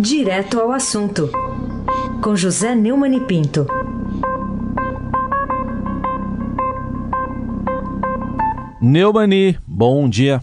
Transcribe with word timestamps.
Direto 0.00 0.60
ao 0.60 0.70
assunto, 0.70 1.28
com 2.22 2.36
José 2.36 2.72
Neumann 2.72 3.16
e 3.16 3.20
Pinto. 3.20 3.66
Neumani, 8.80 9.58
bom 9.66 10.08
dia. 10.08 10.40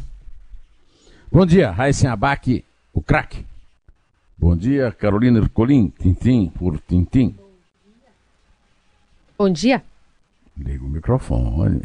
Bom 1.31 1.46
dia, 1.46 1.71
Raíssen 1.71 2.10
Abac, 2.10 2.65
o 2.94 3.01
craque. 3.01 3.46
Bom 4.37 4.57
dia, 4.57 4.91
Carolina 4.91 5.39
Ercolim, 5.39 5.87
Tintim 5.87 6.51
por 6.60 6.78
Tintim. 6.79 7.33
Bom 9.37 9.49
dia. 9.49 9.81
Liga 10.58 10.83
o 10.83 10.90
microfone. 10.90 11.79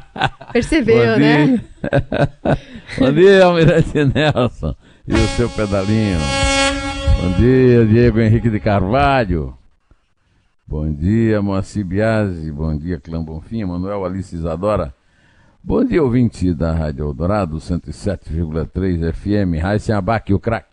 Percebeu, 0.52 1.14
Bom 1.14 1.18
né? 1.18 1.64
Bom 3.00 3.10
dia, 3.10 3.44
Almirante 3.46 4.04
Nelson 4.04 4.76
e 5.08 5.14
o 5.14 5.28
seu 5.28 5.48
pedalinho. 5.48 6.45
Bom 7.20 7.32
dia, 7.38 7.86
Diego 7.86 8.20
Henrique 8.20 8.50
de 8.50 8.60
Carvalho. 8.60 9.56
Bom 10.66 10.92
dia, 10.92 11.40
Moacir 11.40 11.84
Biasi. 11.84 12.50
Bom 12.52 12.76
dia, 12.76 13.00
Clã 13.00 13.22
Bonfim, 13.22 13.64
Manuel 13.64 14.04
Alice 14.04 14.34
Isadora. 14.34 14.94
Bom 15.62 15.84
dia, 15.84 16.02
ouvinte 16.02 16.52
da 16.54 16.72
Rádio 16.72 17.06
Eldorado, 17.06 17.56
107,3 17.56 19.12
FM. 19.12 19.60
Raíssen 19.60 19.94
Abac, 19.94 20.32
o 20.32 20.38
craque. 20.38 20.68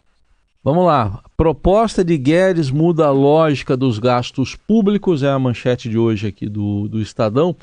Vamos 0.63 0.85
lá. 0.85 1.21
Proposta 1.35 2.03
de 2.03 2.17
Guedes 2.17 2.71
muda 2.71 3.07
a 3.07 3.11
lógica 3.11 3.75
dos 3.75 3.99
gastos 3.99 4.55
públicos, 4.55 5.23
é 5.23 5.30
a 5.30 5.39
manchete 5.39 5.89
de 5.89 5.97
hoje 5.97 6.27
aqui 6.27 6.47
do, 6.47 6.88
do 6.88 7.02
Estadão. 7.02 7.55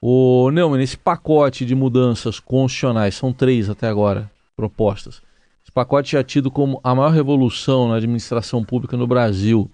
O 0.00 0.50
Neumann, 0.50 0.82
esse 0.82 0.96
pacote 0.96 1.66
de 1.66 1.74
mudanças 1.74 2.40
constitucionais, 2.40 3.14
são 3.14 3.32
três 3.32 3.68
até 3.68 3.86
agora 3.86 4.30
propostas. 4.56 5.22
Esse 5.70 5.74
pacote 5.74 6.10
já 6.10 6.18
é 6.18 6.24
tido 6.24 6.50
como 6.50 6.80
a 6.82 6.92
maior 6.96 7.12
revolução 7.12 7.86
na 7.86 7.94
administração 7.94 8.64
pública 8.64 8.96
no 8.96 9.06
Brasil. 9.06 9.70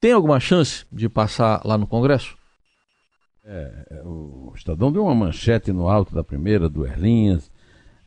Tem 0.00 0.10
alguma 0.10 0.40
chance 0.40 0.84
de 0.90 1.08
passar 1.08 1.64
lá 1.64 1.78
no 1.78 1.86
Congresso? 1.86 2.36
É, 3.44 4.02
o 4.04 4.52
Estadão 4.56 4.90
deu 4.90 5.04
uma 5.04 5.14
manchete 5.14 5.72
no 5.72 5.88
alto 5.88 6.12
da 6.12 6.24
primeira, 6.24 6.68
do 6.68 6.84
Erlinhas, 6.84 7.48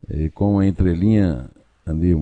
e 0.06 0.28
com 0.28 0.52
uma 0.52 0.66
entrelinha 0.66 1.48
ali 1.86 2.14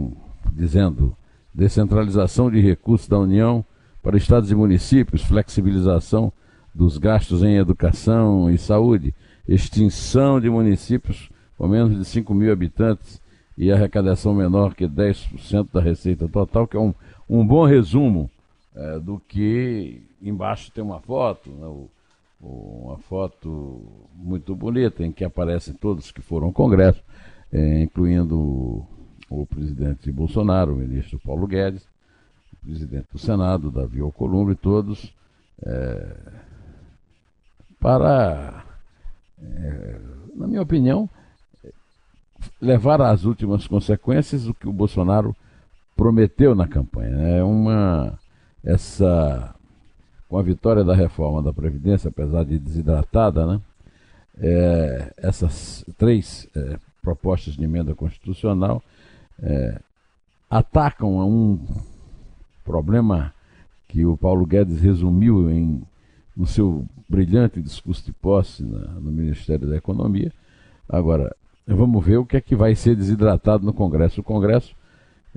dizendo 0.53 1.17
descentralização 1.53 2.48
de 2.48 2.61
recursos 2.61 3.09
da 3.09 3.19
União 3.19 3.65
para 4.00 4.17
estados 4.17 4.53
e 4.53 4.55
municípios, 4.55 5.23
flexibilização 5.23 6.33
dos 6.73 6.97
gastos 6.97 7.43
em 7.43 7.56
educação 7.56 8.48
e 8.48 8.56
saúde, 8.56 9.12
extinção 9.48 10.41
de 10.41 10.48
municípios 10.48 11.28
com 11.59 11.67
menos 11.67 11.98
de 11.98 12.05
5 12.05 12.33
mil 12.33 12.53
habitantes 12.53 13.21
e 13.57 13.73
arrecadação 13.73 14.35
menor 14.35 14.75
que 14.75 14.87
10% 14.87 15.69
da 15.73 15.81
receita 15.81 16.29
total, 16.29 16.67
que 16.67 16.77
é 16.77 16.81
um, 16.81 16.95
um 17.29 17.47
bom 17.47 17.65
resumo 17.65 18.31
é, 18.75 18.99
do 18.99 19.19
que 19.19 20.03
embaixo 20.21 20.71
tem 20.71 20.85
uma 20.85 21.01
foto, 21.01 21.51
né, 21.51 21.67
o, 21.67 21.89
uma 22.41 22.99
foto 22.99 23.83
muito 24.15 24.55
bonita 24.55 25.05
em 25.05 25.11
que 25.11 25.25
aparecem 25.25 25.75
todos 25.75 26.12
que 26.12 26.21
foram 26.21 26.49
ao 26.49 26.53
Congresso, 26.53 27.03
é, 27.53 27.83
incluindo 27.83 28.87
o, 29.31 29.47
presidente 29.47 30.11
Bolsonaro, 30.12 30.75
o 30.75 30.77
ministro 30.77 31.19
Paulo 31.19 31.47
Guedes, 31.47 31.89
o 32.53 32.67
presidente 32.67 33.07
do 33.12 33.19
Senado, 33.19 33.71
Davi 33.71 34.01
Alcolumbre, 34.01 34.55
todos 34.55 35.15
é, 35.62 36.17
para, 37.81 38.65
é, 39.41 40.01
na 40.34 40.47
minha 40.47 40.62
opinião, 40.62 41.09
levar 42.61 43.00
às 43.00 43.25
últimas 43.25 43.66
consequências 43.66 44.47
o 44.47 44.55
que 44.55 44.69
o 44.69 44.72
Bolsonaro 44.72 45.34
prometeu 45.97 46.55
na 46.55 46.66
campanha. 46.66 47.16
É 47.16 47.42
uma 47.42 48.19
essa 48.64 49.55
com 50.28 50.38
a 50.38 50.42
vitória 50.42 50.83
da 50.83 50.94
reforma 50.94 51.42
da 51.42 51.53
Previdência, 51.53 52.08
apesar 52.08 52.44
de 52.44 52.59
desidratada, 52.59 53.47
né? 53.47 53.60
É, 54.38 55.15
essas 55.19 55.84
três 55.97 56.48
é, 56.54 56.78
propostas 57.00 57.54
de 57.54 57.65
emenda 57.65 57.94
constitucional 57.94 58.82
é, 59.41 59.81
atacam 60.50 61.21
a 61.21 61.25
um 61.25 61.59
problema 62.65 63.32
que 63.88 64.04
o 64.04 64.16
Paulo 64.16 64.44
Guedes 64.44 64.81
resumiu 64.81 65.50
em, 65.50 65.82
no 66.37 66.47
seu 66.47 66.84
brilhante 67.09 67.62
discurso 67.62 68.04
de 68.04 68.12
posse 68.12 68.62
na, 68.62 68.78
no 69.00 69.10
Ministério 69.12 69.69
da 69.69 69.76
Economia. 69.76 70.32
Agora, 70.88 71.34
vamos 71.75 72.04
ver 72.04 72.19
o 72.19 72.27
que 72.27 72.37
é 72.37 72.41
que 72.41 72.54
vai 72.54 72.75
ser 72.75 72.94
desidratado 72.94 73.65
no 73.65 73.72
Congresso. 73.72 74.21
O 74.21 74.25
Congresso 74.25 74.75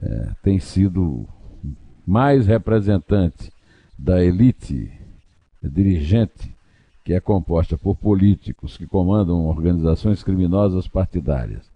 é, 0.02 0.30
tem 0.44 0.60
sido 0.60 1.26
mais 2.06 2.46
representante 2.46 3.52
da 3.98 4.24
elite 4.24 4.92
dirigente, 5.62 6.56
que 7.04 7.14
é 7.14 7.20
composta 7.20 7.78
por 7.78 7.96
políticos 7.96 8.78
que 8.78 8.86
comandam 8.86 9.48
organizações 9.48 10.24
criminosas 10.24 10.88
partidárias 10.88 11.70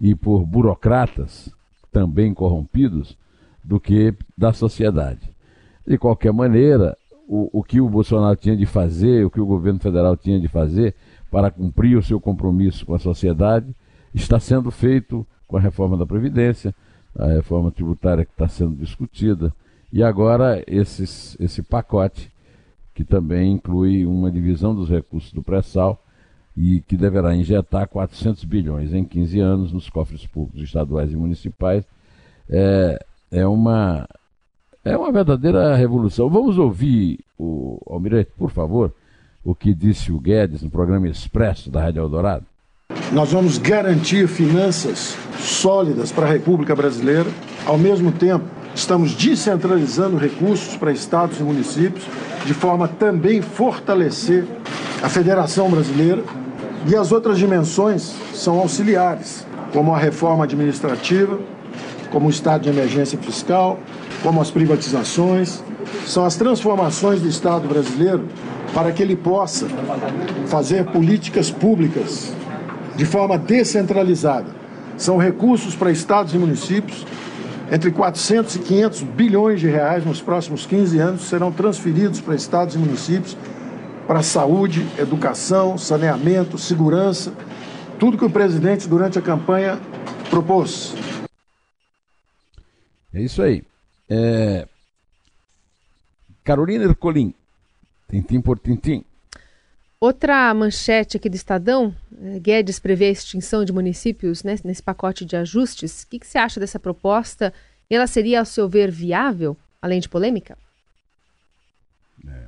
e 0.00 0.14
por 0.14 0.46
burocratas 0.46 1.50
também 1.92 2.32
corrompidos, 2.34 3.16
do 3.64 3.80
que 3.80 4.14
da 4.38 4.52
sociedade. 4.52 5.28
De 5.84 5.98
qualquer 5.98 6.32
maneira, 6.32 6.96
o, 7.26 7.58
o 7.58 7.62
que 7.64 7.80
o 7.80 7.88
Bolsonaro 7.88 8.36
tinha 8.36 8.56
de 8.56 8.64
fazer, 8.64 9.24
o 9.24 9.30
que 9.30 9.40
o 9.40 9.46
governo 9.46 9.80
federal 9.80 10.16
tinha 10.16 10.38
de 10.38 10.46
fazer 10.46 10.94
para 11.30 11.50
cumprir 11.50 11.96
o 11.96 12.02
seu 12.02 12.20
compromisso 12.20 12.86
com 12.86 12.94
a 12.94 12.98
sociedade, 12.98 13.74
está 14.18 14.40
sendo 14.40 14.70
feito 14.70 15.26
com 15.46 15.56
a 15.56 15.60
reforma 15.60 15.96
da 15.96 16.06
Previdência, 16.06 16.74
a 17.14 17.26
reforma 17.26 17.70
tributária 17.70 18.24
que 18.24 18.32
está 18.32 18.48
sendo 18.48 18.74
discutida, 18.74 19.52
e 19.92 20.02
agora 20.02 20.62
esses, 20.66 21.36
esse 21.40 21.62
pacote, 21.62 22.30
que 22.94 23.04
também 23.04 23.52
inclui 23.52 24.06
uma 24.06 24.30
divisão 24.30 24.74
dos 24.74 24.88
recursos 24.88 25.32
do 25.32 25.42
pré-sal 25.42 26.02
e 26.56 26.80
que 26.80 26.96
deverá 26.96 27.36
injetar 27.36 27.86
400 27.86 28.42
bilhões 28.44 28.94
em 28.94 29.04
15 29.04 29.38
anos 29.40 29.72
nos 29.72 29.90
cofres 29.90 30.26
públicos 30.26 30.62
estaduais 30.62 31.12
e 31.12 31.16
municipais, 31.16 31.84
é, 32.48 32.98
é, 33.30 33.46
uma, 33.46 34.08
é 34.82 34.96
uma 34.96 35.12
verdadeira 35.12 35.76
revolução. 35.76 36.30
Vamos 36.30 36.56
ouvir, 36.56 37.20
o 37.38 37.78
Almirante, 37.86 38.30
por 38.36 38.50
favor, 38.50 38.94
o 39.44 39.54
que 39.54 39.74
disse 39.74 40.10
o 40.10 40.18
Guedes 40.18 40.62
no 40.62 40.70
programa 40.70 41.06
Expresso 41.06 41.70
da 41.70 41.82
Rádio 41.82 42.00
Eldorado. 42.00 42.46
Nós 43.12 43.32
vamos 43.32 43.58
garantir 43.58 44.28
finanças 44.28 45.16
sólidas 45.38 46.10
para 46.10 46.26
a 46.26 46.30
República 46.30 46.74
Brasileira, 46.74 47.30
ao 47.66 47.78
mesmo 47.78 48.12
tempo 48.12 48.56
Estamos 48.76 49.14
descentralizando 49.14 50.18
recursos 50.18 50.76
para 50.76 50.92
estados 50.92 51.40
e 51.40 51.42
municípios, 51.42 52.04
de 52.44 52.52
forma 52.52 52.86
também 52.86 53.40
fortalecer 53.40 54.44
a 55.02 55.08
Federação 55.08 55.70
Brasileira. 55.70 56.22
E 56.86 56.94
as 56.94 57.10
outras 57.10 57.38
dimensões 57.38 58.14
são 58.34 58.58
auxiliares, 58.58 59.46
como 59.72 59.94
a 59.94 59.98
reforma 59.98 60.44
administrativa, 60.44 61.38
como 62.10 62.26
o 62.26 62.30
estado 62.30 62.64
de 62.64 62.68
emergência 62.68 63.18
fiscal, 63.18 63.78
como 64.22 64.42
as 64.42 64.50
privatizações. 64.50 65.64
São 66.06 66.26
as 66.26 66.36
transformações 66.36 67.22
do 67.22 67.28
Estado 67.28 67.66
brasileiro 67.66 68.28
para 68.74 68.92
que 68.92 69.02
ele 69.02 69.16
possa 69.16 69.66
fazer 70.48 70.84
políticas 70.84 71.50
públicas 71.50 72.30
de 72.96 73.04
forma 73.04 73.38
descentralizada. 73.38 74.54
São 74.96 75.18
recursos 75.18 75.74
para 75.74 75.90
estados 75.90 76.34
e 76.34 76.38
municípios 76.38 77.04
entre 77.70 77.90
400 77.90 78.56
e 78.56 78.58
500 78.60 79.02
bilhões 79.02 79.60
de 79.60 79.66
reais 79.68 80.04
nos 80.04 80.20
próximos 80.20 80.64
15 80.66 80.98
anos 80.98 81.22
serão 81.22 81.50
transferidos 81.50 82.20
para 82.20 82.34
estados 82.34 82.76
e 82.76 82.78
municípios 82.78 83.36
para 84.06 84.22
saúde, 84.22 84.86
educação, 84.96 85.76
saneamento, 85.76 86.56
segurança, 86.56 87.32
tudo 87.98 88.16
que 88.16 88.24
o 88.24 88.30
presidente 88.30 88.88
durante 88.88 89.18
a 89.18 89.22
campanha 89.22 89.80
propôs. 90.30 90.94
É 93.12 93.20
isso 93.20 93.42
aí. 93.42 93.64
É... 94.08 94.68
Carolina 96.44 96.84
Ercolim, 96.84 97.34
tintim 98.08 98.40
por 98.40 98.60
tintim. 98.60 99.04
Outra 99.98 100.52
manchete 100.52 101.16
aqui 101.16 101.28
do 101.28 101.36
Estadão, 101.36 101.94
eh, 102.20 102.38
Guedes 102.38 102.78
prevê 102.78 103.06
a 103.06 103.10
extinção 103.10 103.64
de 103.64 103.72
municípios 103.72 104.44
né, 104.44 104.56
nesse 104.62 104.82
pacote 104.82 105.24
de 105.24 105.36
ajustes. 105.36 106.02
O 106.02 106.08
que, 106.08 106.18
que 106.18 106.26
você 106.26 106.36
acha 106.36 106.60
dessa 106.60 106.78
proposta? 106.78 107.52
Ela 107.88 108.06
seria, 108.06 108.40
ao 108.40 108.44
seu 108.44 108.68
ver, 108.68 108.90
viável, 108.90 109.56
além 109.80 109.98
de 109.98 110.08
polêmica? 110.08 110.58
É. 112.28 112.44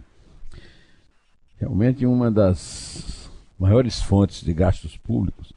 Realmente 1.58 2.04
uma 2.04 2.30
das 2.30 3.30
maiores 3.58 4.00
fontes 4.00 4.42
de 4.42 4.52
gastos 4.52 4.96
públicos, 4.98 5.52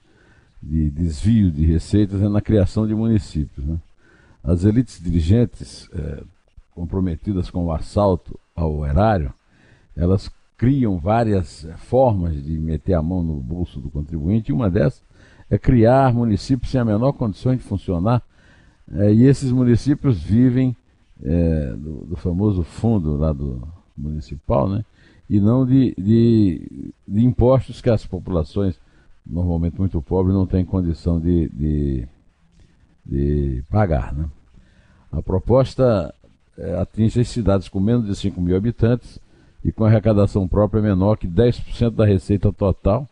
de 0.63 0.89
desvio 0.89 1.51
de 1.51 1.65
receitas, 1.65 2.21
é 2.21 2.29
na 2.29 2.41
criação 2.41 2.87
de 2.87 2.95
municípios. 2.95 3.65
Né? 3.65 3.77
As 4.41 4.63
elites 4.63 4.97
dirigentes 5.01 5.89
é, 5.93 6.23
comprometidas 6.71 7.49
com 7.49 7.65
o 7.65 7.73
assalto 7.73 8.39
ao 8.55 8.85
erário, 8.85 9.33
elas 9.95 10.29
criam 10.61 10.99
várias 10.99 11.65
eh, 11.65 11.75
formas 11.75 12.39
de 12.43 12.51
meter 12.59 12.93
a 12.93 13.01
mão 13.01 13.23
no 13.23 13.33
bolso 13.37 13.79
do 13.79 13.89
contribuinte, 13.89 14.51
e 14.51 14.53
uma 14.53 14.69
dessas 14.69 15.01
é 15.49 15.57
criar 15.57 16.13
municípios 16.13 16.69
sem 16.69 16.79
a 16.79 16.85
menor 16.85 17.13
condição 17.13 17.55
de 17.55 17.63
funcionar, 17.63 18.21
é, 18.93 19.11
e 19.11 19.23
esses 19.23 19.51
municípios 19.51 20.21
vivem 20.21 20.77
é, 21.23 21.73
do, 21.73 22.05
do, 22.05 22.15
famoso 22.15 22.61
fundo 22.61 23.17
lá 23.17 23.33
do 23.33 23.67
municipal, 23.97 24.69
né? 24.69 24.85
e 25.27 25.39
não 25.39 25.65
de, 25.65 25.95
de, 25.97 26.93
de, 27.07 27.25
impostos 27.25 27.81
que 27.81 27.89
as 27.89 28.05
populações, 28.05 28.79
normalmente 29.25 29.79
muito 29.79 29.99
pobres, 29.99 30.35
não 30.35 30.45
têm 30.45 30.63
condição 30.63 31.19
de, 31.19 31.49
de, 31.49 32.07
de 33.03 33.63
pagar. 33.67 34.13
Né? 34.13 34.29
A 35.11 35.23
proposta 35.23 36.13
é, 36.55 36.79
atinge 36.79 37.19
as 37.19 37.29
cidades 37.29 37.67
com 37.67 37.79
menos 37.79 38.05
de 38.05 38.15
5 38.15 38.39
mil 38.39 38.55
habitantes 38.55 39.19
e 39.63 39.71
com 39.71 39.85
arrecadação 39.85 40.47
própria 40.47 40.81
menor 40.81 41.17
que 41.17 41.27
10% 41.27 41.91
da 41.91 42.05
receita 42.05 42.51
total 42.51 43.07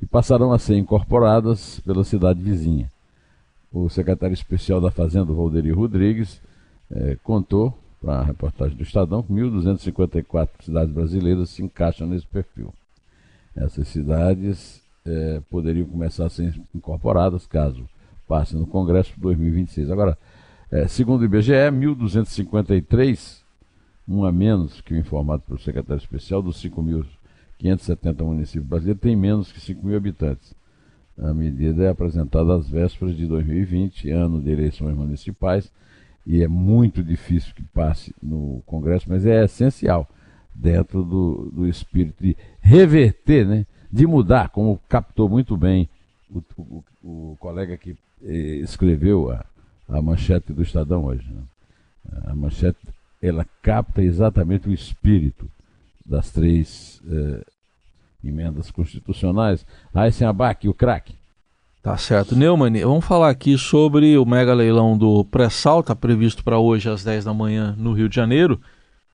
e 0.00 0.06
passarão 0.06 0.52
a 0.52 0.58
ser 0.58 0.76
incorporadas 0.76 1.80
pela 1.80 2.04
cidade 2.04 2.40
vizinha. 2.40 2.90
O 3.72 3.88
secretário 3.88 4.34
especial 4.34 4.80
da 4.80 4.90
Fazenda, 4.90 5.32
Valderi 5.32 5.70
Rodrigues, 5.70 6.40
é, 6.90 7.16
contou 7.22 7.76
para 8.00 8.20
a 8.20 8.22
reportagem 8.22 8.76
do 8.76 8.82
Estadão 8.82 9.22
que 9.22 9.32
1.254 9.32 10.48
cidades 10.60 10.94
brasileiras 10.94 11.50
se 11.50 11.62
encaixam 11.62 12.06
nesse 12.06 12.26
perfil. 12.26 12.72
Essas 13.56 13.88
cidades 13.88 14.80
é, 15.04 15.40
poderiam 15.50 15.86
começar 15.86 16.26
a 16.26 16.30
ser 16.30 16.58
incorporadas 16.74 17.46
caso 17.46 17.84
passe 18.26 18.54
no 18.54 18.66
Congresso 18.66 19.14
de 19.14 19.20
2026. 19.20 19.90
Agora, 19.90 20.16
é, 20.70 20.86
segundo 20.86 21.22
o 21.22 21.24
IBGE, 21.24 21.52
1.253, 21.52 23.37
um 24.08 24.24
a 24.24 24.32
menos 24.32 24.80
que 24.80 24.94
o 24.94 24.96
informado 24.96 25.42
pelo 25.42 25.58
secretário 25.58 26.00
especial, 26.00 26.40
dos 26.40 26.62
5.570 26.62 28.24
municípios 28.24 28.66
brasileiros, 28.66 29.02
tem 29.02 29.14
menos 29.14 29.52
que 29.52 29.60
5 29.60 29.86
mil 29.86 29.96
habitantes. 29.96 30.54
A 31.18 31.34
medida 31.34 31.84
é 31.84 31.88
apresentada 31.90 32.54
às 32.54 32.68
vésperas 32.68 33.16
de 33.16 33.26
2020, 33.26 34.10
ano 34.10 34.40
de 34.40 34.50
eleições 34.50 34.96
municipais, 34.96 35.70
e 36.24 36.42
é 36.42 36.48
muito 36.48 37.02
difícil 37.02 37.54
que 37.54 37.62
passe 37.62 38.14
no 38.22 38.62
Congresso, 38.66 39.06
mas 39.08 39.26
é 39.26 39.44
essencial 39.44 40.08
dentro 40.54 41.04
do, 41.04 41.50
do 41.52 41.68
espírito 41.68 42.22
de 42.22 42.36
reverter, 42.60 43.46
né, 43.46 43.66
de 43.90 44.06
mudar, 44.06 44.48
como 44.50 44.80
captou 44.88 45.28
muito 45.28 45.56
bem 45.56 45.88
o, 46.30 46.42
o, 46.56 46.84
o 47.02 47.36
colega 47.38 47.76
que 47.76 47.96
eh, 48.22 48.60
escreveu 48.62 49.30
a, 49.30 49.44
a 49.88 50.02
manchete 50.02 50.52
do 50.52 50.62
Estadão 50.62 51.04
hoje. 51.04 51.26
Né? 51.30 51.42
A 52.26 52.34
manchete 52.34 52.78
ela 53.20 53.46
capta 53.62 54.02
exatamente 54.02 54.68
o 54.68 54.72
espírito 54.72 55.50
das 56.04 56.30
três 56.30 57.02
eh, 57.10 57.44
emendas 58.24 58.70
constitucionais. 58.70 59.66
Aysen 59.94 60.26
Abac, 60.26 60.68
o 60.68 60.74
craque. 60.74 61.14
Tá 61.82 61.96
certo. 61.96 62.34
Neumann, 62.34 62.80
vamos 62.80 63.04
falar 63.04 63.30
aqui 63.30 63.56
sobre 63.56 64.16
o 64.18 64.26
mega 64.26 64.52
leilão 64.54 64.96
do 64.96 65.24
pré-sal, 65.24 65.80
está 65.80 65.94
previsto 65.94 66.42
para 66.42 66.58
hoje 66.58 66.90
às 66.90 67.04
10 67.04 67.24
da 67.24 67.34
manhã 67.34 67.74
no 67.78 67.92
Rio 67.92 68.08
de 68.08 68.16
Janeiro. 68.16 68.60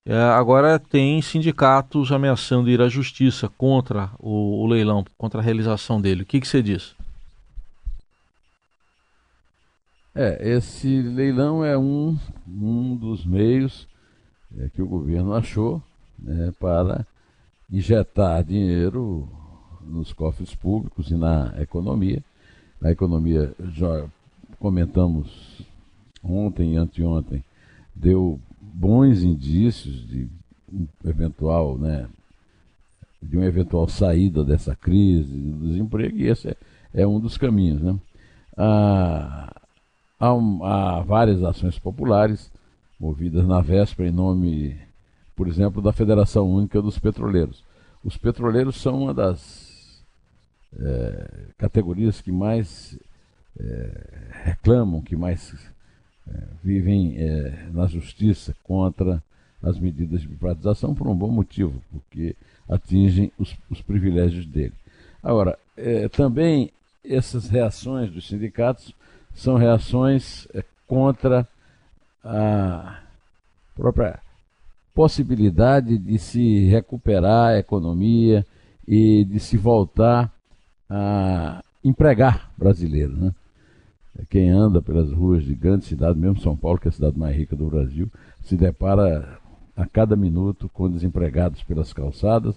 É, 0.06 0.16
agora 0.16 0.78
tem 0.78 1.20
sindicatos 1.22 2.12
ameaçando 2.12 2.68
ir 2.68 2.80
à 2.80 2.88
justiça 2.88 3.48
contra 3.48 4.10
o, 4.18 4.62
o 4.62 4.66
leilão, 4.66 5.04
contra 5.16 5.40
a 5.40 5.42
realização 5.42 6.00
dele. 6.00 6.22
O 6.22 6.26
que, 6.26 6.40
que 6.40 6.48
você 6.48 6.62
diz? 6.62 6.94
É, 10.14 10.56
esse 10.56 11.02
leilão 11.02 11.64
é 11.64 11.76
um, 11.76 12.16
um 12.46 12.94
dos 12.94 13.24
meios 13.24 13.88
é, 14.58 14.68
que 14.68 14.82
o 14.82 14.86
governo 14.86 15.32
achou 15.32 15.82
né, 16.18 16.52
para 16.58 17.06
injetar 17.70 18.44
dinheiro 18.44 19.28
nos 19.82 20.12
cofres 20.12 20.54
públicos 20.54 21.10
e 21.10 21.14
na 21.14 21.54
economia. 21.58 22.22
A 22.82 22.90
economia, 22.90 23.52
já 23.72 24.06
comentamos 24.58 25.62
ontem 26.22 26.74
e 26.74 26.76
anteontem, 26.76 27.42
deu 27.94 28.40
bons 28.60 29.22
indícios 29.22 30.06
de 30.08 30.28
um 30.72 30.86
eventual, 31.04 31.78
né, 31.78 32.08
de 33.22 33.36
uma 33.36 33.46
eventual 33.46 33.88
saída 33.88 34.44
dessa 34.44 34.74
crise 34.74 35.32
do 35.32 35.66
desemprego, 35.68 36.16
e 36.16 36.28
esse 36.28 36.48
é, 36.48 36.56
é 36.92 37.06
um 37.06 37.20
dos 37.20 37.36
caminhos. 37.36 37.80
Né? 37.80 37.98
A, 38.56 39.54
Há, 40.18 40.30
há 40.30 41.00
várias 41.02 41.42
ações 41.42 41.78
populares 41.78 42.50
movidas 42.98 43.46
na 43.46 43.60
véspera 43.60 44.08
em 44.08 44.12
nome, 44.12 44.76
por 45.34 45.48
exemplo, 45.48 45.82
da 45.82 45.92
Federação 45.92 46.48
Única 46.48 46.80
dos 46.80 46.98
Petroleiros. 46.98 47.64
Os 48.04 48.16
petroleiros 48.16 48.76
são 48.76 49.02
uma 49.02 49.14
das 49.14 50.02
é, 50.78 51.28
categorias 51.56 52.20
que 52.20 52.30
mais 52.30 52.98
é, 53.58 53.90
reclamam, 54.42 55.00
que 55.00 55.16
mais 55.16 55.54
é, 56.28 56.42
vivem 56.62 57.16
é, 57.16 57.68
na 57.72 57.86
justiça 57.86 58.54
contra 58.62 59.22
as 59.62 59.78
medidas 59.78 60.20
de 60.20 60.28
privatização 60.28 60.94
por 60.94 61.08
um 61.08 61.14
bom 61.14 61.30
motivo, 61.30 61.82
porque 61.90 62.36
atingem 62.68 63.32
os, 63.38 63.56
os 63.70 63.80
privilégios 63.80 64.46
dele. 64.46 64.74
Agora, 65.22 65.58
é, 65.76 66.08
também 66.08 66.70
essas 67.04 67.48
reações 67.48 68.10
dos 68.10 68.26
sindicatos 68.28 68.94
são 69.34 69.56
reações 69.56 70.46
é, 70.54 70.62
contra 70.86 71.48
a 72.24 73.00
própria 73.74 74.18
possibilidade 74.94 75.98
de 75.98 76.18
se 76.18 76.66
recuperar 76.66 77.50
a 77.50 77.58
economia 77.58 78.46
e 78.86 79.24
de 79.24 79.40
se 79.40 79.56
voltar 79.56 80.32
a 80.88 81.62
empregar 81.84 82.50
brasileiro. 82.56 83.16
Né? 83.16 83.34
Quem 84.30 84.50
anda 84.50 84.80
pelas 84.80 85.10
ruas 85.10 85.44
de 85.44 85.54
grandes 85.54 85.88
cidades, 85.88 86.20
mesmo 86.20 86.40
São 86.40 86.56
Paulo, 86.56 86.78
que 86.78 86.88
é 86.88 86.90
a 86.90 86.92
cidade 86.92 87.18
mais 87.18 87.36
rica 87.36 87.56
do 87.56 87.68
Brasil, 87.68 88.08
se 88.42 88.56
depara 88.56 89.38
a 89.76 89.86
cada 89.86 90.14
minuto 90.14 90.68
com 90.68 90.88
desempregados 90.88 91.62
pelas 91.64 91.92
calçadas 91.92 92.54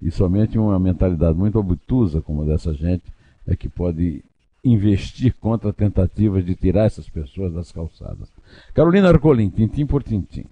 e 0.00 0.10
somente 0.10 0.58
uma 0.58 0.78
mentalidade 0.78 1.36
muito 1.36 1.58
obtusa 1.58 2.20
como 2.20 2.42
a 2.42 2.46
dessa 2.46 2.74
gente 2.74 3.04
é 3.46 3.56
que 3.56 3.68
pode 3.68 4.22
investir 4.64 5.34
contra 5.40 5.72
tentativas 5.72 6.44
de 6.44 6.54
tirar 6.54 6.86
essas 6.86 7.08
pessoas 7.08 7.52
das 7.52 7.72
calçadas. 7.72 8.28
Carolina 8.74 9.08
Arcolim, 9.08 9.48
tintim 9.48 9.86
por 9.86 10.02
tintim. 10.02 10.44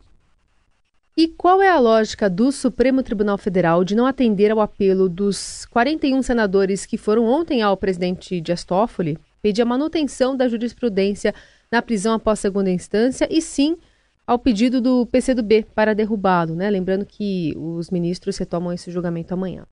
E 1.17 1.27
qual 1.27 1.61
é 1.61 1.69
a 1.69 1.81
lógica 1.81 2.31
do 2.31 2.53
Supremo 2.53 3.03
Tribunal 3.03 3.37
Federal 3.37 3.83
de 3.83 3.97
não 3.97 4.07
atender 4.07 4.53
ao 4.53 4.61
apelo 4.61 5.09
dos 5.09 5.67
41 5.67 6.23
senadores 6.23 6.87
que 6.87 6.97
foram 6.97 7.25
ontem 7.25 7.61
ao 7.61 7.77
presidente 7.77 8.41
Dias 8.41 8.63
Toffoli 8.63 9.19
pedir 9.43 9.63
a 9.63 9.67
manutenção 9.67 10.37
da 10.37 10.49
jurisprudência 10.49 11.35
na 11.71 11.83
prisão 11.83 12.15
após 12.15 12.39
segunda 12.39 12.71
instância 12.71 13.27
e 13.31 13.43
sim 13.43 13.77
ao 14.25 14.39
pedido 14.39 14.81
do 14.81 15.07
PCdoB 15.07 15.67
para 15.75 15.95
derrubá-lo, 15.95 16.55
né? 16.55 16.71
Lembrando 16.71 17.05
que 17.05 17.53
os 17.57 17.91
ministros 17.91 18.37
retomam 18.37 18.73
esse 18.73 18.91
julgamento 18.91 19.35
amanhã. 19.35 19.67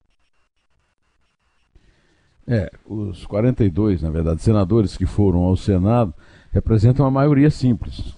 É, 2.48 2.70
os 2.86 3.26
42, 3.26 4.02
na 4.02 4.10
verdade, 4.10 4.40
senadores 4.40 4.96
que 4.96 5.04
foram 5.04 5.40
ao 5.40 5.56
Senado 5.56 6.14
representam 6.52 7.04
a 7.04 7.10
maioria 7.10 7.50
simples 7.50 8.14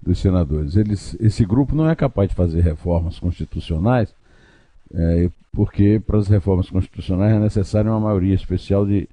dos 0.00 0.20
senadores. 0.20 0.76
Eles, 0.76 1.16
esse 1.20 1.44
grupo 1.44 1.74
não 1.74 1.90
é 1.90 1.94
capaz 1.96 2.30
de 2.30 2.36
fazer 2.36 2.60
reformas 2.60 3.18
constitucionais, 3.18 4.14
é, 4.94 5.30
porque 5.52 6.00
para 6.06 6.18
as 6.18 6.28
reformas 6.28 6.70
constitucionais 6.70 7.34
é 7.34 7.38
necessária 7.38 7.90
uma 7.90 8.00
maioria 8.00 8.34
especial 8.34 8.86
de 8.86 9.08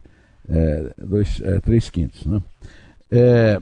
é, 0.47 0.93
dois, 0.97 1.41
é, 1.41 1.59
três 1.59 1.89
quintos. 1.89 2.25
Né? 2.25 2.41
É, 3.11 3.61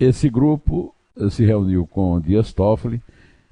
esse 0.00 0.28
grupo 0.30 0.94
se 1.30 1.44
reuniu 1.44 1.86
com 1.86 2.18
Dias 2.18 2.52
Toffoli 2.52 3.00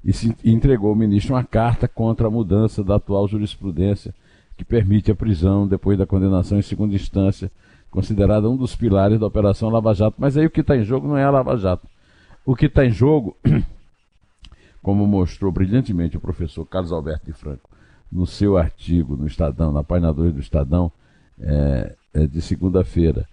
e 0.03 0.11
se 0.11 0.35
entregou 0.43 0.89
ao 0.89 0.95
ministro 0.95 1.33
uma 1.33 1.43
carta 1.43 1.87
contra 1.87 2.27
a 2.27 2.31
mudança 2.31 2.83
da 2.83 2.95
atual 2.95 3.27
jurisprudência 3.27 4.13
que 4.57 4.63
permite 4.63 5.11
a 5.11 5.15
prisão 5.15 5.67
depois 5.67 5.97
da 5.97 6.05
condenação 6.05 6.57
em 6.57 6.61
segunda 6.61 6.95
instância, 6.95 7.51
considerada 7.89 8.49
um 8.49 8.57
dos 8.57 8.75
pilares 8.75 9.19
da 9.19 9.27
Operação 9.27 9.69
Lava 9.69 9.93
Jato. 9.93 10.15
Mas 10.17 10.37
aí 10.37 10.45
o 10.45 10.49
que 10.49 10.61
está 10.61 10.75
em 10.75 10.83
jogo 10.83 11.07
não 11.07 11.17
é 11.17 11.23
a 11.23 11.31
Lava 11.31 11.57
Jato. 11.57 11.87
O 12.45 12.55
que 12.55 12.65
está 12.65 12.85
em 12.85 12.91
jogo, 12.91 13.37
como 14.81 15.07
mostrou 15.07 15.51
brilhantemente 15.51 16.17
o 16.17 16.21
professor 16.21 16.65
Carlos 16.65 16.91
Alberto 16.91 17.25
de 17.25 17.33
Franco 17.33 17.69
no 18.11 18.27
seu 18.27 18.57
artigo 18.57 19.17
no 19.17 19.25
Estadão, 19.25 19.71
na 19.71 19.83
página 19.83 20.13
2 20.13 20.33
do 20.35 20.39
Estadão, 20.39 20.91
é, 21.39 21.95
é 22.13 22.27
de 22.27 22.41
segunda-feira, 22.43 23.27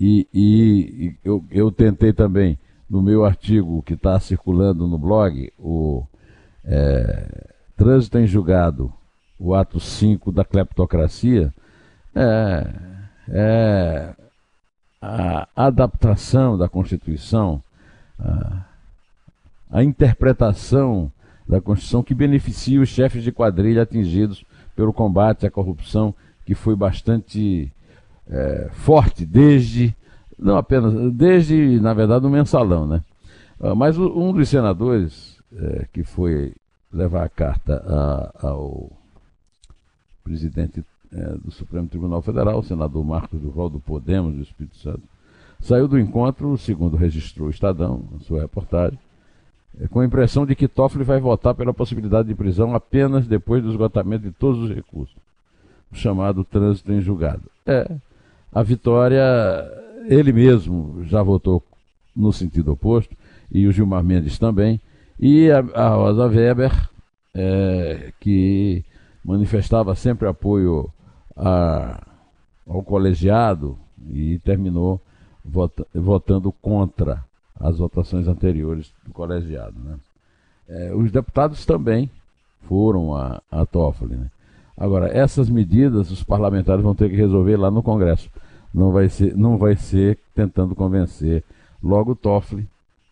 e, 0.00 0.26
e 0.32 1.14
eu, 1.22 1.44
eu, 1.50 1.70
tentei 1.70 2.12
também, 2.12 2.58
no 2.88 3.02
meu 3.02 3.24
artigo 3.24 3.82
que 3.82 3.92
está 3.94 4.18
circulando 4.18 4.88
no 4.88 4.98
blog, 4.98 5.52
o 5.58 6.04
é, 6.64 7.52
Trânsito 7.76 8.18
em 8.18 8.26
Julgado, 8.26 8.92
o 9.42 9.56
ato 9.56 9.80
5 9.80 10.30
da 10.30 10.44
cleptocracia, 10.44 11.52
é, 12.14 12.74
é 13.28 14.14
a 15.00 15.48
adaptação 15.56 16.56
da 16.56 16.68
Constituição, 16.68 17.60
a, 18.20 18.64
a 19.68 19.82
interpretação 19.82 21.10
da 21.48 21.60
Constituição 21.60 22.04
que 22.04 22.14
beneficia 22.14 22.80
os 22.80 22.88
chefes 22.88 23.24
de 23.24 23.32
quadrilha 23.32 23.82
atingidos 23.82 24.44
pelo 24.76 24.92
combate 24.92 25.44
à 25.44 25.50
corrupção, 25.50 26.14
que 26.46 26.54
foi 26.54 26.76
bastante 26.76 27.72
é, 28.28 28.70
forte 28.70 29.26
desde, 29.26 29.92
não 30.38 30.56
apenas, 30.56 31.12
desde, 31.12 31.80
na 31.80 31.92
verdade, 31.92 32.24
o 32.24 32.30
mensalão, 32.30 32.86
né? 32.86 33.02
Ah, 33.60 33.74
mas 33.74 33.98
um 33.98 34.32
dos 34.32 34.48
senadores 34.48 35.36
é, 35.52 35.86
que 35.92 36.04
foi 36.04 36.54
levar 36.92 37.24
a 37.24 37.28
carta 37.28 37.82
a, 37.84 38.46
ao 38.46 39.01
presidente 40.22 40.84
é, 41.12 41.34
do 41.44 41.50
Supremo 41.50 41.88
Tribunal 41.88 42.22
Federal, 42.22 42.58
o 42.58 42.62
senador 42.62 43.04
Marcos 43.04 43.40
Duval 43.40 43.68
do 43.68 43.78
Podemos 43.78 44.34
do 44.34 44.42
Espírito 44.42 44.76
Santo, 44.76 45.02
saiu 45.60 45.86
do 45.86 45.98
encontro, 45.98 46.56
segundo 46.56 46.96
registrou 46.96 47.48
o 47.48 47.50
Estadão, 47.50 48.04
na 48.12 48.18
sua 48.20 48.40
reportagem, 48.40 48.98
é, 49.80 49.86
com 49.88 50.00
a 50.00 50.04
impressão 50.04 50.46
de 50.46 50.54
que 50.54 50.68
Toffoli 50.68 51.04
vai 51.04 51.20
votar 51.20 51.54
pela 51.54 51.74
possibilidade 51.74 52.28
de 52.28 52.34
prisão 52.34 52.74
apenas 52.74 53.26
depois 53.26 53.62
do 53.62 53.70
esgotamento 53.70 54.24
de 54.24 54.32
todos 54.32 54.62
os 54.62 54.74
recursos, 54.74 55.16
o 55.90 55.96
chamado 55.96 56.44
trânsito 56.44 56.92
em 56.92 57.00
julgado. 57.00 57.42
É, 57.66 57.90
a 58.52 58.62
vitória, 58.62 59.22
ele 60.06 60.32
mesmo 60.32 61.04
já 61.04 61.22
votou 61.22 61.62
no 62.14 62.32
sentido 62.32 62.72
oposto, 62.72 63.16
e 63.50 63.66
o 63.66 63.72
Gilmar 63.72 64.02
Mendes 64.02 64.38
também, 64.38 64.80
e 65.20 65.50
a, 65.50 65.58
a 65.74 65.88
Rosa 65.90 66.26
Weber, 66.26 66.90
é, 67.34 68.12
que 68.20 68.84
manifestava 69.24 69.94
sempre 69.94 70.28
apoio 70.28 70.90
a, 71.36 72.02
ao 72.68 72.82
colegiado 72.82 73.78
e 74.10 74.38
terminou 74.40 75.00
vota, 75.44 75.86
votando 75.94 76.52
contra 76.52 77.24
as 77.58 77.78
votações 77.78 78.26
anteriores 78.26 78.92
do 79.06 79.12
colegiado. 79.12 79.74
Né? 79.78 79.96
É, 80.68 80.94
os 80.94 81.10
deputados 81.10 81.64
também 81.64 82.10
foram 82.62 83.14
a, 83.14 83.40
a 83.50 83.64
Toffoli. 83.64 84.16
Né? 84.16 84.26
Agora, 84.76 85.08
essas 85.08 85.48
medidas 85.48 86.10
os 86.10 86.22
parlamentares 86.22 86.82
vão 86.82 86.94
ter 86.94 87.08
que 87.08 87.16
resolver 87.16 87.56
lá 87.56 87.70
no 87.70 87.82
Congresso. 87.82 88.28
Não 88.74 88.90
vai 88.90 89.08
ser, 89.08 89.36
não 89.36 89.58
vai 89.58 89.76
ser 89.76 90.18
tentando 90.34 90.74
convencer 90.74 91.44
logo 91.82 92.14
Toffoli, 92.14 92.66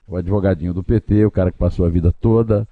o 0.08 0.16
advogadinho 0.16 0.72
do 0.72 0.82
PT, 0.82 1.24
o 1.26 1.30
cara 1.30 1.52
que 1.52 1.58
passou 1.58 1.84
a 1.84 1.88
vida 1.88 2.12
toda, 2.20 2.66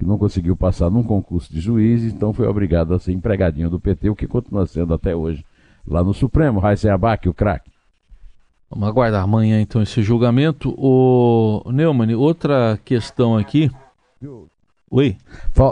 que 0.00 0.06
não 0.06 0.16
conseguiu 0.16 0.56
passar 0.56 0.90
num 0.90 1.02
concurso 1.02 1.52
de 1.52 1.60
juiz, 1.60 2.02
então 2.04 2.32
foi 2.32 2.46
obrigado 2.46 2.94
a 2.94 2.98
ser 2.98 3.12
empregadinho 3.12 3.68
do 3.68 3.78
PT, 3.78 4.08
o 4.08 4.16
que 4.16 4.26
continua 4.26 4.66
sendo 4.66 4.94
até 4.94 5.14
hoje 5.14 5.44
lá 5.86 6.02
no 6.02 6.14
Supremo. 6.14 6.58
Raíssa 6.58 6.90
Abac, 6.90 7.28
o 7.28 7.34
craque. 7.34 7.70
Vamos 8.70 8.88
aguardar 8.88 9.22
amanhã 9.22 9.60
então 9.60 9.82
esse 9.82 10.02
julgamento. 10.02 10.74
O 10.78 11.70
Neumann, 11.70 12.14
outra 12.14 12.80
questão 12.82 13.36
aqui. 13.36 13.70
Oi? 14.90 15.18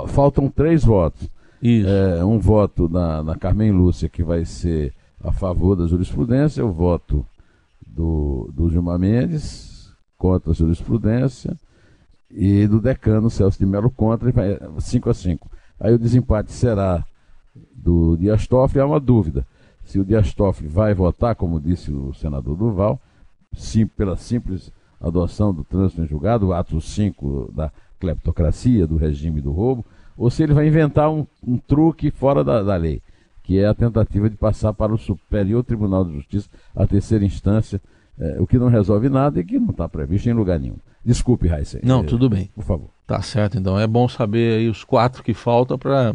Faltam 0.08 0.50
três 0.50 0.85
votos. 0.85 1.26
Isso. 1.62 1.88
É, 1.88 2.23
um 2.23 2.38
voto 2.38 2.87
na, 2.87 3.23
na 3.23 3.35
Carmen 3.35 3.73
Lúcia, 3.73 4.11
que 4.11 4.23
vai 4.23 4.44
ser 4.44 4.92
a 5.25 5.32
favor 5.32 5.75
da 5.75 5.87
jurisprudência, 5.87 6.62
o 6.62 6.70
voto 6.70 7.25
do, 7.87 8.50
do 8.52 8.68
Gilmar 8.68 8.99
Mendes 8.99 9.90
contra 10.18 10.50
a 10.50 10.54
jurisprudência 10.54 11.56
e 12.30 12.66
do 12.66 12.80
decano 12.80 13.30
Celso 13.30 13.58
de 13.58 13.66
Melo 13.66 13.90
contra, 13.90 14.32
5 14.80 15.11
a 15.11 15.14
5. 15.14 15.50
Aí 15.80 15.94
o 15.94 15.99
desempate 15.99 16.52
será 16.52 17.04
do 17.75 18.16
Dias 18.16 18.47
Toffoli, 18.47 18.80
há 18.80 18.87
uma 18.87 19.00
dúvida 19.00 19.47
se 19.88 19.99
o 19.99 20.04
Dias 20.04 20.35
Toffoli 20.35 20.68
vai 20.68 20.92
votar, 20.92 21.35
como 21.35 21.58
disse 21.58 21.90
o 21.90 22.12
senador 22.12 22.54
Duval, 22.54 23.00
sim, 23.54 23.87
pela 23.87 24.16
simples 24.16 24.70
adoção 25.00 25.54
do 25.54 25.64
trânsito 25.64 26.02
em 26.02 26.06
julgado, 26.06 26.49
o 26.49 26.52
ato 26.52 26.78
5 26.78 27.52
da 27.54 27.73
cleptocracia, 27.99 28.87
do 28.87 28.99
regime 28.99 29.40
do 29.40 29.50
roubo, 29.50 29.87
ou 30.16 30.28
se 30.28 30.42
ele 30.42 30.52
vai 30.52 30.66
inventar 30.66 31.11
um, 31.11 31.26
um 31.42 31.56
truque 31.56 32.11
fora 32.11 32.44
da, 32.44 32.62
da, 32.62 32.76
lei, 32.76 33.00
que 33.42 33.58
é 33.58 33.66
a 33.66 33.73
tentativa 33.73 34.28
de 34.28 34.37
passar 34.37 34.75
para 34.75 34.92
o 34.92 34.99
Superior 34.99 35.64
Tribunal 35.64 36.04
de 36.04 36.12
Justiça, 36.12 36.50
a 36.76 36.87
terceira 36.87 37.25
instância, 37.25 37.80
é, 38.20 38.37
o 38.40 38.46
que 38.46 38.58
não 38.58 38.68
resolve 38.68 39.08
nada 39.08 39.40
e 39.40 39.44
que 39.44 39.58
não 39.58 39.70
está 39.70 39.88
previsto 39.88 40.28
em 40.28 40.32
lugar 40.32 40.58
nenhum. 40.58 40.76
Desculpe, 41.04 41.46
Raíssa. 41.48 41.80
Não, 41.82 42.00
é, 42.00 42.04
tudo 42.04 42.28
bem. 42.28 42.50
Por 42.54 42.64
favor. 42.64 42.90
Tá 43.06 43.22
certo, 43.22 43.58
então 43.58 43.78
é 43.78 43.87
bom 43.87 44.08
saber 44.08 44.58
aí 44.58 44.68
os 44.68 44.84
quatro 44.84 45.22
que 45.22 45.32
faltam 45.32 45.78
para. 45.78 46.14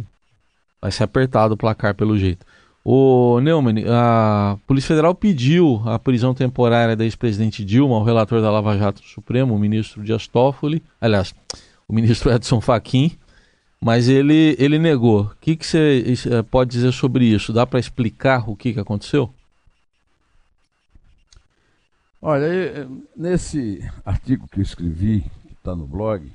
Vai 0.81 0.91
ser 0.91 1.03
apertado 1.03 1.53
o 1.53 1.57
placar 1.57 1.95
pelo 1.95 2.17
jeito. 2.17 2.45
O 2.85 3.39
Neumann, 3.39 3.85
a 3.87 4.57
Polícia 4.67 4.89
Federal 4.89 5.15
pediu 5.15 5.81
a 5.85 5.97
prisão 5.97 6.33
temporária 6.33 6.97
da 6.97 7.05
ex-presidente 7.05 7.63
Dilma 7.63 7.95
ao 7.95 8.03
relator 8.03 8.41
da 8.41 8.51
Lava 8.51 8.77
Jato 8.77 9.01
Supremo, 9.05 9.55
o 9.55 9.59
ministro 9.59 10.03
Dias 10.03 10.27
Toffoli, 10.27 10.83
aliás, 10.99 11.33
o 11.87 11.93
ministro 11.93 12.29
Edson 12.29 12.59
Fachin, 12.59 13.13
mas 13.79 14.09
ele, 14.09 14.55
ele 14.59 14.77
negou. 14.77 15.21
O 15.21 15.31
que, 15.39 15.55
que 15.55 15.65
você 15.65 16.03
eh, 16.29 16.41
pode 16.43 16.71
dizer 16.71 16.91
sobre 16.91 17.25
isso? 17.25 17.53
Dá 17.53 17.65
para 17.65 17.79
explicar 17.79 18.49
o 18.49 18.55
que, 18.55 18.73
que 18.73 18.79
aconteceu? 18.79 19.33
Olha, 22.25 22.87
nesse 23.17 23.81
artigo 24.05 24.47
que 24.47 24.59
eu 24.59 24.63
escrevi, 24.63 25.29
que 25.45 25.53
está 25.55 25.75
no 25.75 25.85
blog, 25.85 26.31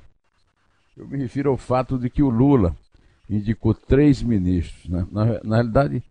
eu 0.95 1.07
me 1.07 1.17
refiro 1.17 1.49
ao 1.49 1.57
fato 1.57 1.97
de 1.97 2.11
que 2.11 2.21
o 2.21 2.29
Lula 2.29 2.77
indicou 3.27 3.73
três 3.73 4.21
ministros. 4.21 4.87
Né? 4.87 5.07
Na, 5.11 5.25
na 5.43 5.55
realidade, 5.55 6.03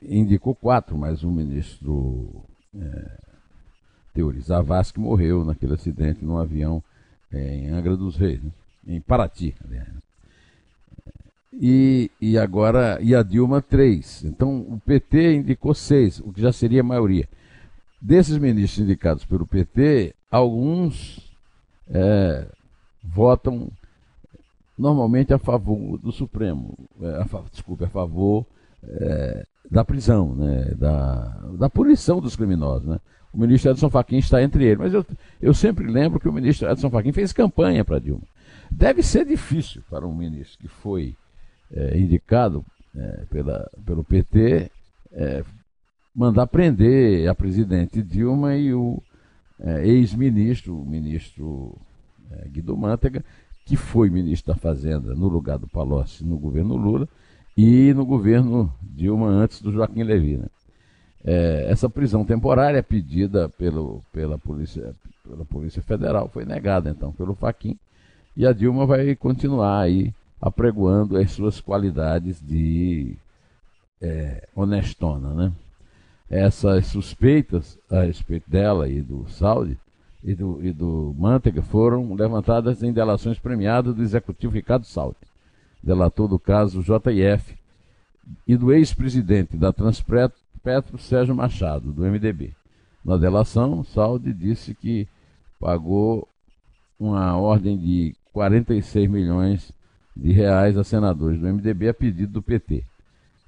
indicou 0.00 0.54
quatro, 0.54 0.96
mas 0.96 1.24
o 1.24 1.28
ministro 1.28 2.44
é, 2.72 3.18
Teori 4.14 4.40
Zavascki 4.42 5.00
morreu 5.00 5.44
naquele 5.44 5.74
acidente 5.74 6.24
num 6.24 6.38
avião 6.38 6.80
é, 7.32 7.56
em 7.56 7.68
Angra 7.70 7.96
dos 7.96 8.14
Reis, 8.14 8.40
né? 8.40 8.52
em 8.86 9.00
Paraty, 9.00 9.56
aliás. 9.64 9.88
E, 11.52 12.12
e 12.20 12.38
agora, 12.38 13.00
e 13.02 13.12
a 13.12 13.24
Dilma, 13.24 13.60
três. 13.60 14.22
Então, 14.24 14.60
o 14.60 14.80
PT 14.86 15.34
indicou 15.34 15.74
seis, 15.74 16.20
o 16.20 16.32
que 16.32 16.40
já 16.40 16.52
seria 16.52 16.80
a 16.80 16.84
maioria. 16.84 17.28
Desses 18.00 18.38
ministros 18.38 18.84
indicados 18.84 19.24
pelo 19.24 19.46
PT, 19.46 20.14
alguns 20.30 21.30
é, 21.88 22.46
votam 23.04 23.70
normalmente 24.78 25.34
a 25.34 25.38
favor 25.38 25.98
do 25.98 26.10
Supremo, 26.10 26.74
é, 27.02 27.22
a, 27.22 27.42
desculpe, 27.50 27.84
a 27.84 27.88
favor 27.88 28.46
é, 28.82 29.46
da 29.70 29.84
prisão, 29.84 30.34
né, 30.34 30.72
da, 30.76 31.26
da 31.58 31.68
punição 31.68 32.20
dos 32.20 32.34
criminosos. 32.34 32.88
Né? 32.88 32.98
O 33.32 33.38
ministro 33.38 33.70
Edson 33.70 33.90
Fachin 33.90 34.18
está 34.18 34.42
entre 34.42 34.64
eles. 34.64 34.78
Mas 34.78 34.94
eu, 34.94 35.04
eu 35.40 35.54
sempre 35.54 35.86
lembro 35.86 36.18
que 36.18 36.28
o 36.28 36.32
ministro 36.32 36.70
Edson 36.70 36.90
Fachin 36.90 37.12
fez 37.12 37.32
campanha 37.32 37.84
para 37.84 37.98
Dilma. 37.98 38.22
Deve 38.70 39.02
ser 39.02 39.26
difícil 39.26 39.82
para 39.90 40.06
um 40.06 40.14
ministro 40.14 40.58
que 40.58 40.68
foi 40.68 41.14
é, 41.72 41.98
indicado 41.98 42.64
é, 42.96 43.24
pela, 43.30 43.70
pelo 43.84 44.02
PT 44.02 44.70
é, 45.12 45.44
mandar 46.14 46.46
prender 46.46 47.28
a 47.28 47.34
presidente 47.34 48.02
Dilma 48.02 48.56
e 48.56 48.72
o 48.74 49.02
é, 49.58 49.86
ex-ministro, 49.86 50.76
o 50.76 50.86
ministro 50.86 51.76
é, 52.30 52.48
Guido 52.48 52.76
Mantega, 52.76 53.24
que 53.64 53.76
foi 53.76 54.10
ministro 54.10 54.52
da 54.52 54.58
Fazenda 54.58 55.14
no 55.14 55.28
lugar 55.28 55.58
do 55.58 55.68
Palocci 55.68 56.24
no 56.24 56.38
governo 56.38 56.76
Lula, 56.76 57.08
e 57.56 57.92
no 57.92 58.04
governo 58.06 58.72
Dilma 58.82 59.26
antes 59.28 59.60
do 59.60 59.72
Joaquim 59.72 60.02
Levy. 60.02 60.38
Né? 60.38 60.46
É, 61.24 61.66
essa 61.68 61.88
prisão 61.88 62.24
temporária 62.24 62.82
pedida 62.82 63.48
pelo, 63.50 64.02
pela, 64.12 64.38
polícia, 64.38 64.94
pela 65.28 65.44
Polícia 65.44 65.82
Federal 65.82 66.28
foi 66.28 66.44
negada 66.44 66.88
então 66.88 67.12
pelo 67.12 67.34
Faquim 67.34 67.78
e 68.36 68.46
a 68.46 68.52
Dilma 68.52 68.86
vai 68.86 69.14
continuar 69.14 69.82
aí 69.82 70.14
apregoando 70.40 71.18
as 71.18 71.32
suas 71.32 71.60
qualidades 71.60 72.40
de 72.40 73.14
é, 74.00 74.48
honestona. 74.54 75.34
Né? 75.34 75.52
Essas 76.30 76.86
suspeitas 76.86 77.76
a 77.90 78.02
respeito 78.02 78.48
dela 78.48 78.88
e 78.88 79.02
do 79.02 79.28
Saudi 79.28 79.76
e 80.22 80.34
do, 80.34 80.64
e 80.64 80.72
do 80.72 81.14
Manteiga 81.18 81.60
foram 81.60 82.14
levantadas 82.14 82.82
em 82.82 82.92
delações 82.92 83.38
premiadas 83.38 83.94
do 83.94 84.02
executivo 84.02 84.54
Ricardo 84.54 84.86
Saudi 84.86 85.16
delator 85.82 86.28
do 86.28 86.38
caso 86.38 86.82
JF, 86.82 87.58
e 88.46 88.56
do 88.56 88.72
ex-presidente 88.72 89.56
da 89.56 89.72
Transpetro, 89.72 90.98
Sérgio 90.98 91.34
Machado, 91.34 91.92
do 91.92 92.02
MDB. 92.02 92.54
Na 93.04 93.16
delação, 93.16 93.82
Saldi 93.82 94.32
disse 94.32 94.74
que 94.74 95.08
pagou 95.58 96.28
uma 96.98 97.36
ordem 97.36 97.78
de 97.78 98.14
46 98.32 99.10
milhões 99.10 99.72
de 100.14 100.32
reais 100.32 100.76
a 100.76 100.84
senadores 100.84 101.40
do 101.40 101.46
MDB 101.46 101.88
a 101.88 101.94
pedido 101.94 102.34
do 102.34 102.42
PT. 102.42 102.84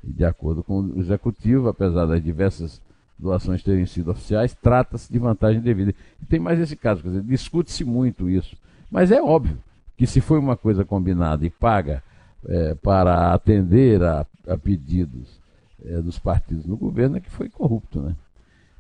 De 0.03 0.25
acordo 0.25 0.63
com 0.63 0.81
o 0.81 0.99
executivo, 0.99 1.69
apesar 1.69 2.07
das 2.07 2.23
diversas 2.23 2.81
doações 3.19 3.63
terem 3.63 3.87
sido 3.87 4.11
oficiais, 4.11 4.55
trata-se 4.55 5.13
de 5.13 5.19
vantagem 5.19 5.61
devida. 5.61 5.95
E 6.21 6.27
tem 6.27 6.41
mais 6.41 6.59
esse 6.59 6.75
caso, 6.75 7.03
quer 7.03 7.09
dizer, 7.09 7.23
discute-se 7.23 7.85
muito 7.85 8.29
isso. 8.29 8.57
Mas 8.91 9.13
é 9.13 9.23
óbvio 9.23 9.59
que 9.97 10.07
se 10.07 10.21
foi 10.21 10.39
uma 10.39 10.57
coisa 10.57 10.85
combinada 10.85 11.47
e 11.47 11.51
paga 11.51 12.03
é, 12.47 12.75
para 12.75 13.33
atender 13.33 14.03
a, 14.03 14.27
a 14.49 14.59
pedidos 14.59 15.41
é, 15.85 16.01
dos 16.01 16.19
partidos 16.19 16.67
no 16.67 16.77
governo 16.77 17.17
é 17.17 17.21
que 17.21 17.31
foi 17.31 17.49
corrupto. 17.49 18.01
Né? 18.01 18.15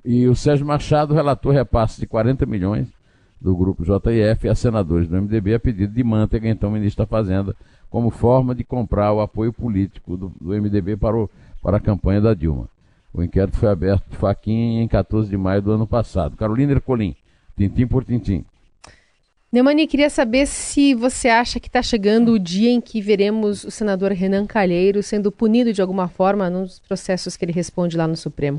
E 0.05 0.27
o 0.27 0.35
Sérgio 0.35 0.67
Machado 0.67 1.15
relatou 1.15 1.53
repasse 1.53 2.01
de 2.01 2.07
40 2.07 2.45
milhões 2.47 2.89
do 3.41 3.57
grupo 3.57 3.85
JF 3.85 4.49
a 4.49 4.55
senadores 4.55 5.09
do 5.09 5.21
MDB 5.21 5.55
a 5.55 5.61
pedido 5.61 5.93
de 5.93 6.05
Manteiga, 6.05 6.49
então 6.49 6.71
ministro 6.71 7.05
da 7.05 7.09
Fazenda, 7.09 7.57
como 7.93 8.09
forma 8.09 8.55
de 8.55 8.65
comprar 8.65 9.13
o 9.13 9.21
apoio 9.21 9.53
político 9.53 10.17
do, 10.17 10.33
do 10.41 10.55
MDB 10.55 10.97
para, 10.97 11.15
o, 11.15 11.29
para 11.63 11.77
a 11.77 11.81
campanha 11.81 12.23
da 12.23 12.33
Dilma. 12.33 12.67
O 13.13 13.23
inquérito 13.23 13.59
foi 13.59 13.69
aberto 13.69 14.09
de 14.09 14.17
faquinha 14.17 14.83
em 14.83 14.89
14 14.89 15.29
de 15.29 15.37
maio 15.37 15.61
do 15.61 15.73
ano 15.73 15.87
passado. 15.87 16.35
Carolina 16.35 16.73
Ercolim, 16.73 17.15
tintim 17.55 17.87
por 17.87 18.03
tintim. 18.03 18.47
Neumani, 19.53 19.87
queria 19.87 20.09
saber 20.09 20.47
se 20.47 20.95
você 20.95 21.29
acha 21.29 21.61
que 21.61 21.69
está 21.69 21.83
chegando 21.83 22.33
o 22.33 22.39
dia 22.39 22.71
em 22.71 22.81
que 22.81 23.03
veremos 23.03 23.63
o 23.63 23.71
senador 23.71 24.11
Renan 24.13 24.47
Calheiro 24.47 25.03
sendo 25.03 25.31
punido 25.31 25.71
de 25.71 25.83
alguma 25.83 26.09
forma 26.09 26.49
nos 26.49 26.79
processos 26.79 27.37
que 27.37 27.45
ele 27.45 27.53
responde 27.53 27.99
lá 27.99 28.09
no 28.09 28.17
Supremo. 28.17 28.59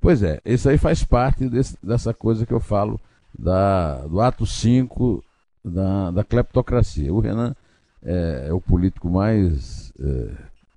Pois 0.00 0.20
é, 0.24 0.40
isso 0.44 0.68
aí 0.68 0.76
faz 0.76 1.04
parte 1.04 1.48
desse, 1.48 1.78
dessa 1.80 2.12
coisa 2.12 2.44
que 2.44 2.52
eu 2.52 2.58
falo 2.58 3.00
da, 3.38 3.98
do 3.98 4.20
ato 4.20 4.44
5 4.44 5.22
da, 5.64 6.10
da 6.10 6.24
cleptocracia. 6.24 7.14
O 7.14 7.20
Renan 7.20 7.54
é, 8.02 8.46
é 8.48 8.52
o 8.52 8.60
político 8.60 9.08
mais, 9.08 9.92
é, 10.00 10.30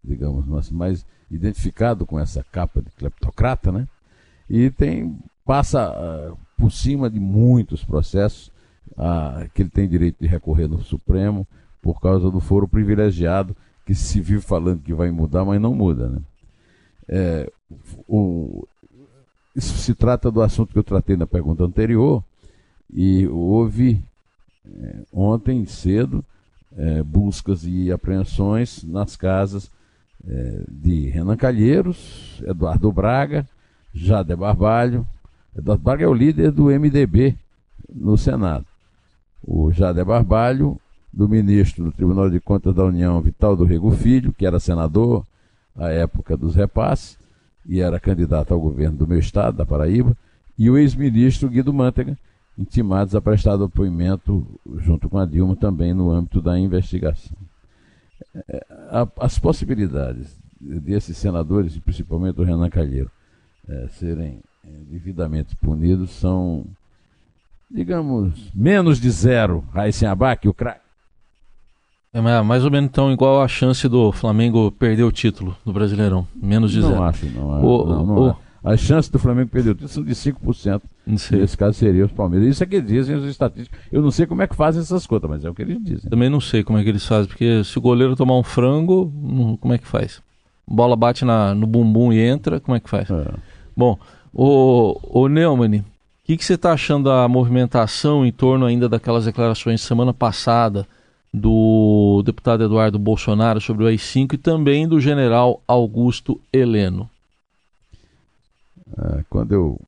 digamos, 0.03 0.69
mais 0.69 1.05
identificado 1.29 2.05
com 2.05 2.19
essa 2.19 2.43
capa 2.51 2.81
de 2.81 2.91
cleptocrata, 2.91 3.71
né? 3.71 3.87
E 4.49 4.69
tem 4.69 5.17
passa 5.45 5.91
uh, 5.91 6.37
por 6.57 6.71
cima 6.71 7.09
de 7.09 7.19
muitos 7.19 7.83
processos 7.83 8.51
uh, 8.91 9.49
que 9.53 9.63
ele 9.63 9.69
tem 9.69 9.87
direito 9.87 10.17
de 10.21 10.27
recorrer 10.27 10.67
no 10.67 10.81
Supremo 10.81 11.47
por 11.81 11.99
causa 11.99 12.29
do 12.29 12.39
foro 12.39 12.67
privilegiado 12.67 13.55
que 13.85 13.95
se 13.95 14.21
vive 14.21 14.41
falando 14.41 14.81
que 14.81 14.93
vai 14.93 15.09
mudar, 15.09 15.43
mas 15.43 15.59
não 15.59 15.73
muda. 15.73 16.07
Né? 16.07 16.21
É, 17.07 17.51
o, 18.07 18.65
isso 19.55 19.77
se 19.77 19.93
trata 19.93 20.31
do 20.31 20.41
assunto 20.41 20.71
que 20.71 20.79
eu 20.79 20.83
tratei 20.83 21.17
na 21.17 21.25
pergunta 21.25 21.63
anterior 21.63 22.23
e 22.93 23.27
houve 23.27 24.01
é, 24.65 24.99
ontem 25.11 25.65
cedo 25.65 26.23
é, 26.77 27.03
buscas 27.03 27.65
e 27.65 27.91
apreensões 27.91 28.83
nas 28.83 29.15
casas 29.15 29.69
é, 30.27 30.63
de 30.67 31.09
Renan 31.09 31.35
Calheiros, 31.35 32.41
Eduardo 32.45 32.91
Braga, 32.91 33.47
Jade 33.93 34.35
Barbalho, 34.35 35.05
Eduardo 35.55 35.83
Braga 35.83 36.03
é 36.03 36.07
o 36.07 36.13
líder 36.13 36.51
do 36.51 36.65
MDB 36.65 37.35
no 37.93 38.17
Senado. 38.17 38.65
O 39.43 39.71
Jade 39.71 40.03
Barbalho, 40.03 40.79
do 41.11 41.27
ministro 41.27 41.83
do 41.83 41.91
Tribunal 41.91 42.29
de 42.29 42.39
Contas 42.39 42.73
da 42.73 42.85
União, 42.85 43.19
Vital 43.21 43.55
do 43.55 43.65
Rego 43.65 43.91
Filho, 43.91 44.31
que 44.31 44.45
era 44.45 44.59
senador 44.59 45.25
à 45.75 45.89
época 45.89 46.37
dos 46.37 46.55
repasses 46.55 47.17
e 47.65 47.81
era 47.81 47.99
candidato 47.99 48.53
ao 48.53 48.59
governo 48.59 48.97
do 48.97 49.07
meu 49.07 49.19
estado, 49.19 49.57
da 49.57 49.65
Paraíba, 49.65 50.15
e 50.57 50.69
o 50.69 50.77
ex-ministro 50.77 51.49
Guido 51.49 51.73
Mantega, 51.73 52.17
intimados 52.57 53.15
a 53.15 53.21
prestar 53.21 53.57
depoimento 53.57 54.45
junto 54.77 55.09
com 55.09 55.17
a 55.17 55.25
Dilma 55.25 55.55
também 55.55 55.93
no 55.93 56.11
âmbito 56.11 56.41
da 56.41 56.59
investigação. 56.59 57.37
É, 58.35 58.65
as 59.19 59.39
possibilidades 59.39 60.37
desses 60.59 61.17
senadores, 61.17 61.75
e 61.75 61.79
principalmente 61.79 62.35
do 62.35 62.43
Renan 62.43 62.69
Calheiro, 62.69 63.09
é, 63.67 63.87
serem 63.89 64.41
é, 64.63 64.69
devidamente 64.89 65.55
punidos 65.55 66.11
são, 66.11 66.65
digamos, 67.69 68.51
menos 68.53 68.99
de 68.99 69.09
zero. 69.09 69.63
Raíssen 69.73 70.07
Abac, 70.07 70.47
o 70.47 70.53
craque. 70.53 70.81
É 72.13 72.19
mais 72.41 72.65
ou 72.65 72.69
menos 72.69 72.89
então 72.89 73.09
igual 73.09 73.41
a 73.41 73.47
chance 73.47 73.87
do 73.87 74.11
Flamengo 74.11 74.69
perder 74.69 75.03
o 75.03 75.11
título 75.13 75.55
do 75.65 75.71
Brasileirão. 75.71 76.27
Menos 76.35 76.71
de 76.71 76.81
não 76.81 76.89
zero. 76.89 77.03
Acho, 77.03 77.25
não 77.27 77.53
acho. 77.53 77.65
O, 77.65 77.85
não, 77.85 78.05
não 78.05 78.15
o, 78.15 78.29
acho. 78.29 78.39
As 78.63 78.79
chances 78.81 79.09
do 79.09 79.17
Flamengo 79.17 79.49
perder 79.49 79.71
o 79.71 79.75
título 79.75 79.89
são 79.89 80.03
de 80.03 80.13
5%. 80.13 80.81
Nesse 81.11 81.57
caso 81.57 81.73
seria 81.77 82.05
os 82.05 82.11
Palmeiras. 82.11 82.47
Isso 82.47 82.63
é 82.63 82.67
que 82.67 82.81
dizem 82.81 83.15
os 83.15 83.25
estatísticos. 83.25 83.77
Eu 83.91 84.01
não 84.01 84.11
sei 84.11 84.25
como 84.25 84.41
é 84.41 84.47
que 84.47 84.55
fazem 84.55 84.81
essas 84.81 85.05
contas, 85.05 85.29
mas 85.29 85.45
é 85.45 85.49
o 85.49 85.53
que 85.53 85.61
eles 85.61 85.83
dizem. 85.83 86.09
Também 86.09 86.29
não 86.29 86.39
sei 86.39 86.63
como 86.63 86.79
é 86.79 86.83
que 86.83 86.89
eles 86.89 87.05
fazem, 87.05 87.27
porque 87.27 87.63
se 87.63 87.77
o 87.77 87.81
goleiro 87.81 88.15
tomar 88.15 88.37
um 88.37 88.43
frango, 88.43 89.11
como 89.59 89.73
é 89.73 89.77
que 89.77 89.87
faz? 89.87 90.21
Bola 90.67 90.95
bate 90.95 91.25
na, 91.25 91.53
no 91.53 91.67
bumbum 91.67 92.13
e 92.13 92.19
entra, 92.19 92.59
como 92.59 92.75
é 92.77 92.79
que 92.79 92.89
faz? 92.89 93.09
É. 93.09 93.33
Bom, 93.75 93.99
o, 94.33 94.97
o 95.03 95.27
Neumann, 95.27 95.79
o 95.79 95.83
que, 96.23 96.37
que 96.37 96.45
você 96.45 96.53
está 96.53 96.71
achando 96.71 97.09
da 97.09 97.27
movimentação 97.27 98.25
em 98.25 98.31
torno 98.31 98.65
ainda 98.65 98.87
daquelas 98.87 99.25
declarações 99.25 99.81
semana 99.81 100.13
passada 100.13 100.87
do 101.33 102.21
deputado 102.25 102.63
Eduardo 102.63 102.99
Bolsonaro 102.99 103.59
sobre 103.59 103.83
o 103.83 103.87
AI-5 103.87 104.33
e 104.33 104.37
também 104.37 104.87
do 104.87 104.99
general 104.99 105.61
Augusto 105.67 106.39
Heleno? 106.53 107.09
Ah, 108.97 109.23
quando 109.29 109.53
eu, 109.53 109.79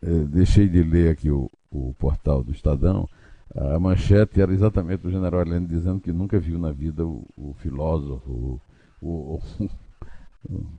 deixei 0.00 0.68
de 0.68 0.82
ler 0.82 1.10
aqui 1.10 1.30
o, 1.30 1.50
o 1.70 1.94
portal 1.98 2.42
do 2.42 2.52
Estadão, 2.52 3.08
a 3.56 3.78
manchete 3.78 4.40
era 4.40 4.52
exatamente 4.52 5.00
do 5.00 5.10
general 5.10 5.40
Heleno 5.40 5.66
dizendo 5.66 6.00
que 6.00 6.12
nunca 6.12 6.38
viu 6.38 6.58
na 6.58 6.70
vida 6.70 7.04
o, 7.06 7.24
o 7.36 7.54
filósofo, 7.58 8.60
o, 9.00 9.06
o, 9.06 9.40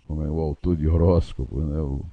como 0.08 0.24
é, 0.24 0.30
o 0.30 0.40
autor 0.40 0.76
de 0.76 0.88
horóscopo, 0.88 1.60
né, 1.62 1.80
o, 1.80 2.06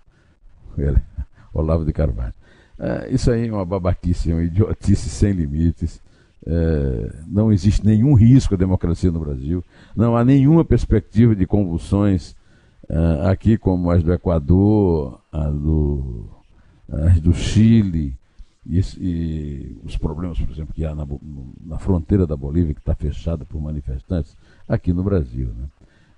ele, 0.78 1.00
Olavo 1.52 1.84
de 1.84 1.92
Carvalho. 1.92 2.34
É, 2.78 3.10
isso 3.10 3.30
aí 3.30 3.48
é 3.48 3.52
uma 3.52 3.64
babaquice, 3.64 4.30
é 4.30 4.34
uma 4.34 4.44
idiotice 4.44 5.08
sem 5.08 5.32
limites. 5.32 6.00
É, 6.46 7.12
não 7.26 7.52
existe 7.52 7.84
nenhum 7.84 8.14
risco 8.14 8.54
à 8.54 8.56
democracia 8.56 9.10
no 9.10 9.20
Brasil. 9.20 9.64
Não 9.94 10.16
há 10.16 10.24
nenhuma 10.24 10.64
perspectiva 10.64 11.34
de 11.34 11.46
convulsões 11.46 12.34
é, 12.88 13.30
aqui, 13.30 13.58
como 13.58 13.90
as 13.90 14.02
do 14.02 14.12
Equador, 14.12 15.20
a 15.32 15.48
do, 15.48 16.28
as 16.90 17.20
do 17.20 17.32
Chile, 17.32 18.14
e, 18.68 18.80
e, 18.98 19.76
os 19.84 19.96
problemas, 19.96 20.38
por 20.40 20.50
exemplo, 20.50 20.74
que 20.74 20.84
há 20.84 20.94
na, 20.94 21.06
na 21.64 21.78
fronteira 21.78 22.26
da 22.26 22.36
Bolívia, 22.36 22.74
que 22.74 22.80
está 22.80 22.94
fechada 22.94 23.44
por 23.44 23.60
manifestantes, 23.60 24.36
aqui 24.68 24.92
no 24.92 25.04
Brasil. 25.04 25.48
Né? 25.56 25.66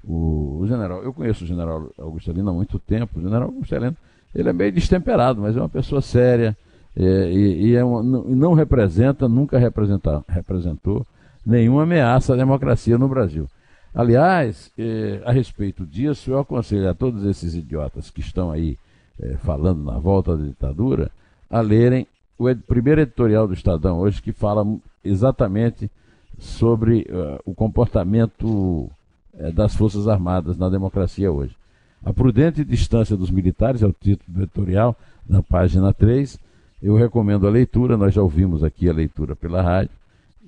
O, 0.02 0.60
o, 0.60 0.66
general, 0.66 1.02
eu 1.02 1.12
conheço 1.12 1.44
o 1.44 1.46
general 1.46 1.90
Augusto 1.98 2.30
Heleno 2.30 2.50
há 2.50 2.52
muito 2.52 2.78
tempo. 2.78 3.18
O 3.18 3.22
general 3.22 3.48
Augusto 3.48 3.74
Heleno 3.74 3.96
ele 4.34 4.48
é 4.48 4.52
meio 4.52 4.72
destemperado, 4.72 5.40
mas 5.40 5.56
é 5.56 5.60
uma 5.60 5.68
pessoa 5.68 6.00
séria 6.00 6.56
é, 6.96 7.30
e, 7.30 7.68
e 7.68 7.74
é 7.76 7.84
uma, 7.84 8.02
não, 8.02 8.24
não, 8.24 8.54
representa, 8.54 9.28
nunca 9.28 9.58
representou 9.58 11.06
nenhuma 11.44 11.82
ameaça 11.82 12.34
à 12.34 12.36
democracia 12.36 12.98
no 12.98 13.08
Brasil. 13.08 13.48
Aliás, 13.94 14.70
é, 14.78 15.22
a 15.24 15.32
respeito 15.32 15.86
disso, 15.86 16.30
eu 16.30 16.38
aconselho 16.38 16.88
a 16.88 16.94
todos 16.94 17.24
esses 17.24 17.54
idiotas 17.54 18.10
que 18.10 18.20
estão 18.20 18.50
aí 18.50 18.78
é, 19.20 19.36
falando 19.38 19.82
na 19.82 19.98
volta 19.98 20.36
da 20.36 20.44
ditadura 20.44 21.10
a 21.50 21.60
lerem 21.60 22.06
o 22.38 22.48
ed 22.48 22.62
primeiro 22.66 23.00
editorial 23.00 23.48
do 23.48 23.54
Estadão 23.54 23.98
hoje, 23.98 24.22
que 24.22 24.32
fala 24.32 24.64
exatamente 25.04 25.90
sobre 26.38 27.06
uh, 27.10 27.40
o 27.44 27.52
comportamento 27.54 28.46
uh, 28.46 29.52
das 29.52 29.74
Forças 29.74 30.06
Armadas 30.06 30.56
na 30.56 30.68
democracia 30.68 31.32
hoje. 31.32 31.56
A 32.04 32.12
prudente 32.12 32.64
distância 32.64 33.16
dos 33.16 33.30
militares 33.30 33.82
é 33.82 33.86
o 33.86 33.92
título 33.92 34.38
do 34.38 34.42
editorial, 34.44 34.96
na 35.28 35.42
página 35.42 35.92
3. 35.92 36.38
Eu 36.80 36.94
recomendo 36.94 37.46
a 37.46 37.50
leitura, 37.50 37.96
nós 37.96 38.14
já 38.14 38.22
ouvimos 38.22 38.62
aqui 38.62 38.88
a 38.88 38.92
leitura 38.92 39.34
pela 39.34 39.60
rádio, 39.60 39.90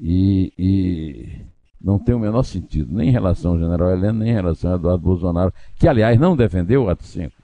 e, 0.01 0.53
e 0.57 1.41
não 1.81 1.99
tem 1.99 2.15
o 2.15 2.21
menor 2.21 2.45
sentido, 2.45 2.95
nem 2.95 3.09
em 3.09 3.13
relação 3.13 3.53
ao 3.53 3.59
general 3.59 3.91
Heleno, 3.91 4.21
nem 4.21 4.31
em 4.31 4.35
relação 4.35 4.71
ao 4.71 4.77
Eduardo 4.77 5.03
Bolsonaro, 5.03 5.53
que, 5.77 5.89
aliás, 5.89 6.19
não 6.21 6.37
defendeu 6.37 6.85
o 6.85 6.89
ato 6.89 7.03
5. 7.03 7.40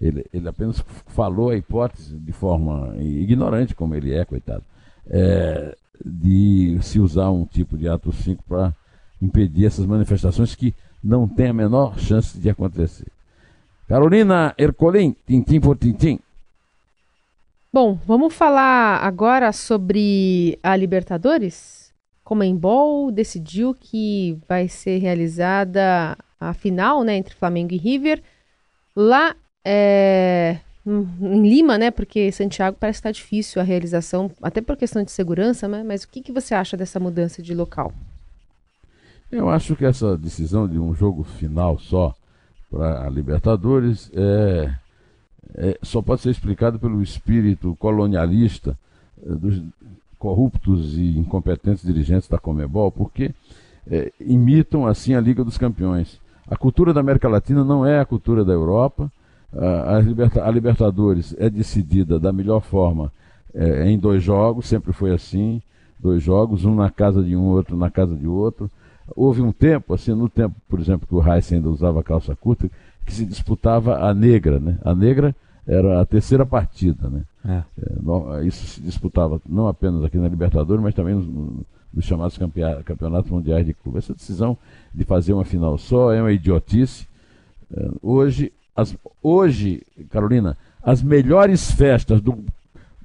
Ele, 0.00 0.24
ele 0.32 0.48
apenas 0.48 0.82
falou 1.06 1.50
a 1.50 1.56
hipótese 1.56 2.16
de 2.16 2.32
forma 2.32 2.96
ignorante, 2.98 3.74
como 3.74 3.94
ele 3.94 4.14
é, 4.14 4.24
coitado, 4.24 4.64
é, 5.08 5.76
de 6.04 6.78
se 6.80 6.98
usar 6.98 7.30
um 7.30 7.44
tipo 7.44 7.76
de 7.76 7.88
ato 7.88 8.10
5 8.10 8.42
para 8.48 8.74
impedir 9.20 9.66
essas 9.66 9.84
manifestações 9.84 10.54
que 10.54 10.74
não 11.04 11.28
têm 11.28 11.48
a 11.48 11.52
menor 11.52 11.98
chance 11.98 12.38
de 12.38 12.48
acontecer. 12.48 13.08
Carolina 13.86 14.54
Ercolim, 14.56 15.14
tintim 15.26 15.60
por 15.60 15.76
tintim. 15.76 16.18
Bom, 17.72 17.98
vamos 18.06 18.34
falar 18.34 18.98
agora 19.04 19.52
sobre 19.52 20.58
a 20.62 20.74
Libertadores. 20.74 21.92
Comembol 22.24 23.10
decidiu 23.10 23.74
que 23.74 24.38
vai 24.48 24.68
ser 24.68 24.98
realizada 24.98 26.16
a 26.38 26.54
final 26.54 27.04
né, 27.04 27.16
entre 27.16 27.34
Flamengo 27.34 27.74
e 27.74 27.76
River 27.76 28.22
lá 28.96 29.36
é, 29.64 30.58
em 30.86 31.48
Lima, 31.48 31.78
né? 31.78 31.90
Porque 31.90 32.30
Santiago 32.32 32.76
parece 32.78 32.98
estar 32.98 33.12
difícil 33.12 33.60
a 33.60 33.64
realização, 33.64 34.30
até 34.42 34.60
por 34.60 34.76
questão 34.76 35.02
de 35.02 35.10
segurança, 35.10 35.68
né? 35.68 35.82
Mas 35.82 36.04
o 36.04 36.08
que, 36.08 36.20
que 36.20 36.32
você 36.32 36.54
acha 36.54 36.76
dessa 36.76 36.98
mudança 36.98 37.42
de 37.42 37.54
local? 37.54 37.92
Eu 39.30 39.48
acho 39.48 39.76
que 39.76 39.84
essa 39.84 40.16
decisão 40.16 40.66
de 40.66 40.78
um 40.78 40.94
jogo 40.94 41.22
final 41.22 41.78
só 41.78 42.14
para 42.70 43.06
a 43.06 43.10
Libertadores 43.10 44.10
é, 44.14 44.74
é, 45.54 45.78
só 45.82 46.02
pode 46.02 46.22
ser 46.22 46.30
explicado 46.30 46.78
pelo 46.78 47.02
espírito 47.02 47.76
colonialista 47.78 48.76
é, 49.24 49.30
dos 49.32 49.62
corruptos 50.18 50.98
e 50.98 51.16
incompetentes 51.16 51.84
dirigentes 51.84 52.28
da 52.28 52.38
Comebol, 52.38 52.90
porque 52.90 53.32
é, 53.90 54.12
imitam 54.20 54.86
assim 54.86 55.14
a 55.14 55.20
Liga 55.20 55.44
dos 55.44 55.56
Campeões. 55.56 56.20
A 56.46 56.56
cultura 56.56 56.92
da 56.92 57.00
América 57.00 57.28
Latina 57.28 57.64
não 57.64 57.86
é 57.86 58.00
a 58.00 58.04
cultura 58.04 58.44
da 58.44 58.52
Europa. 58.52 59.10
A, 59.52 59.96
a, 59.96 60.00
liberta, 60.00 60.44
a 60.44 60.50
Libertadores 60.50 61.34
é 61.38 61.50
decidida 61.50 62.18
da 62.18 62.32
melhor 62.32 62.60
forma 62.60 63.12
é, 63.54 63.90
em 63.90 63.98
dois 63.98 64.22
jogos, 64.22 64.66
sempre 64.66 64.92
foi 64.92 65.12
assim, 65.12 65.60
dois 65.98 66.22
jogos, 66.22 66.64
um 66.64 66.74
na 66.74 66.90
casa 66.90 67.22
de 67.22 67.34
um, 67.36 67.44
outro 67.44 67.76
na 67.76 67.90
casa 67.90 68.14
de 68.14 68.26
outro. 68.26 68.70
Houve 69.16 69.42
um 69.42 69.52
tempo, 69.52 69.92
assim, 69.92 70.14
no 70.14 70.28
tempo, 70.28 70.54
por 70.68 70.78
exemplo, 70.78 71.06
que 71.06 71.14
o 71.14 71.18
Reis 71.18 71.52
ainda 71.52 71.68
usava 71.68 72.02
calça 72.02 72.34
curta, 72.36 72.70
que 73.04 73.12
se 73.12 73.24
disputava 73.24 73.98
a 73.98 74.14
negra, 74.14 74.60
né? 74.60 74.78
A 74.84 74.94
negra 74.94 75.34
era 75.66 76.00
a 76.00 76.06
terceira 76.06 76.46
partida, 76.46 77.08
né? 77.08 77.22
É. 77.44 77.62
É, 77.82 78.44
isso 78.44 78.66
se 78.66 78.80
disputava 78.80 79.40
não 79.48 79.66
apenas 79.66 80.04
aqui 80.04 80.16
na 80.16 80.28
Libertadores, 80.28 80.82
mas 80.82 80.94
também 80.94 81.14
nos, 81.14 81.26
nos 81.92 82.04
chamados 82.04 82.38
campeonatos 82.84 83.30
mundiais 83.30 83.66
de 83.66 83.74
clube. 83.74 83.98
Essa 83.98 84.14
decisão 84.14 84.56
de 84.94 85.04
fazer 85.04 85.32
uma 85.32 85.44
final 85.44 85.76
só 85.76 86.12
é 86.12 86.20
uma 86.20 86.32
idiotice. 86.32 87.06
É, 87.74 87.90
hoje, 88.02 88.52
as, 88.74 88.96
hoje, 89.22 89.82
Carolina, 90.10 90.56
as 90.82 91.02
melhores 91.02 91.70
festas 91.70 92.20
do, 92.20 92.44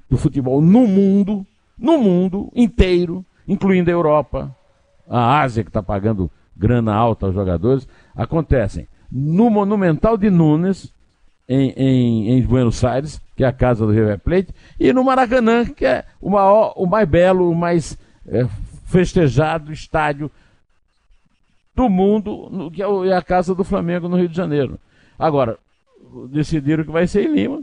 do 0.08 0.16
futebol 0.16 0.60
no 0.60 0.86
mundo, 0.86 1.46
no 1.78 1.98
mundo 1.98 2.50
inteiro, 2.54 3.24
incluindo 3.46 3.90
a 3.90 3.92
Europa, 3.92 4.54
a 5.08 5.40
Ásia 5.40 5.62
que 5.62 5.70
está 5.70 5.82
pagando 5.82 6.30
grana 6.56 6.94
alta 6.94 7.26
aos 7.26 7.34
jogadores, 7.34 7.86
acontecem 8.14 8.88
no 9.10 9.50
Monumental 9.50 10.16
de 10.16 10.30
Nunes, 10.30 10.92
em, 11.48 11.70
em, 11.76 12.30
em, 12.32 12.42
Buenos 12.42 12.82
Aires, 12.82 13.20
que 13.36 13.44
é 13.44 13.46
a 13.46 13.52
casa 13.52 13.86
do 13.86 13.92
River 13.92 14.18
Plate, 14.18 14.48
e 14.80 14.92
no 14.92 15.04
Maracanã, 15.04 15.64
que 15.64 15.86
é 15.86 16.04
o, 16.20 16.30
maior, 16.30 16.72
o 16.76 16.86
mais 16.86 17.08
belo, 17.08 17.50
o 17.50 17.54
mais 17.54 17.96
é, 18.26 18.46
festejado 18.86 19.72
estádio 19.72 20.30
do 21.74 21.88
mundo, 21.88 22.48
no, 22.50 22.70
que 22.70 22.82
é, 22.82 22.86
é 22.86 23.16
a 23.16 23.22
casa 23.22 23.54
do 23.54 23.62
Flamengo 23.62 24.08
no 24.08 24.16
Rio 24.16 24.28
de 24.28 24.36
Janeiro. 24.36 24.78
Agora, 25.18 25.58
decidiram 26.30 26.84
que 26.84 26.90
vai 26.90 27.06
ser 27.06 27.28
em 27.28 27.34
Lima, 27.34 27.62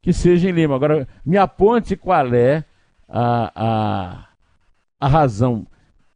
que 0.00 0.12
seja 0.12 0.48
em 0.48 0.52
Lima. 0.52 0.74
Agora, 0.74 1.06
me 1.24 1.36
aponte 1.36 1.96
qual 1.96 2.34
é 2.34 2.64
a, 3.08 3.52
a, 3.54 4.26
a 5.00 5.08
razão 5.08 5.66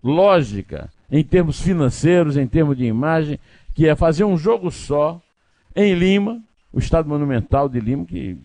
lógica, 0.03 0.91
em 1.11 1.23
termos 1.23 1.61
financeiros, 1.61 2.37
em 2.37 2.47
termos 2.47 2.77
de 2.77 2.85
imagem, 2.85 3.39
que 3.75 3.87
é 3.87 3.95
fazer 3.95 4.25
um 4.25 4.37
jogo 4.37 4.71
só 4.71 5.21
em 5.75 5.95
Lima, 5.95 6.43
o 6.73 6.79
Estado 6.79 7.09
Monumental 7.09 7.69
de 7.69 7.79
Lima, 7.81 8.05
que 8.05 8.39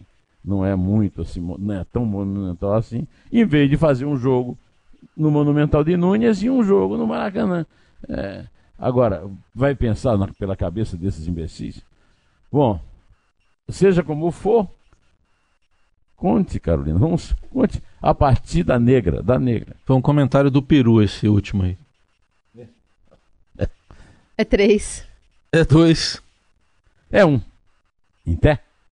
não 0.43 0.65
é 0.65 0.75
muito 0.75 1.21
assim, 1.21 1.39
não 1.59 1.75
é 1.75 1.83
tão 1.83 2.05
monumental 2.05 2.73
assim, 2.73 3.07
em 3.31 3.45
vez 3.45 3.69
de 3.69 3.77
fazer 3.77 4.05
um 4.05 4.17
jogo 4.17 4.57
no 5.15 5.31
Monumental 5.31 5.83
de 5.83 5.95
Núñez 5.95 6.41
e 6.43 6.49
um 6.49 6.63
jogo 6.63 6.97
no 6.97 7.07
Maracanã. 7.07 7.65
É, 8.09 8.45
agora, 8.77 9.23
vai 9.53 9.75
pensar 9.75 10.17
na, 10.17 10.27
pela 10.27 10.55
cabeça 10.55 10.97
desses 10.97 11.27
imbecis? 11.27 11.83
Bom, 12.51 12.79
seja 13.69 14.03
como 14.03 14.29
for, 14.31 14.69
conte, 16.15 16.59
Carolina, 16.59 16.99
vamos, 16.99 17.33
conte 17.49 17.81
a 18.01 18.13
partida 18.13 18.77
negra, 18.77 19.23
da 19.23 19.39
negra. 19.39 19.75
Foi 19.85 19.95
um 19.95 20.01
comentário 20.01 20.51
do 20.51 20.61
Peru 20.61 21.01
esse 21.01 21.27
último 21.27 21.63
aí. 21.63 21.77
É 24.37 24.43
três. 24.43 25.07
É 25.51 25.63
dois. 25.63 26.21
É 27.11 27.23
um. 27.23 27.39
Em 28.25 28.35
pé? 28.35 28.59